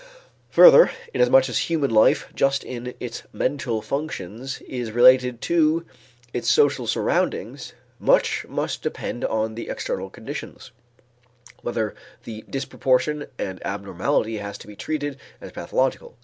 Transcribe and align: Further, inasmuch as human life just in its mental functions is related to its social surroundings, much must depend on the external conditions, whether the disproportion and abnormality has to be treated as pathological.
Further, 0.49 0.89
inasmuch 1.13 1.47
as 1.47 1.59
human 1.69 1.91
life 1.91 2.27
just 2.33 2.63
in 2.63 2.95
its 2.99 3.21
mental 3.31 3.83
functions 3.83 4.59
is 4.61 4.91
related 4.91 5.41
to 5.41 5.85
its 6.33 6.49
social 6.49 6.87
surroundings, 6.87 7.73
much 7.99 8.43
must 8.49 8.81
depend 8.81 9.23
on 9.23 9.53
the 9.53 9.69
external 9.69 10.09
conditions, 10.09 10.71
whether 11.61 11.93
the 12.23 12.43
disproportion 12.49 13.27
and 13.37 13.63
abnormality 13.63 14.37
has 14.37 14.57
to 14.57 14.65
be 14.65 14.75
treated 14.75 15.19
as 15.39 15.51
pathological. 15.51 16.17